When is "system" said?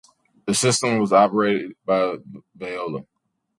0.55-0.97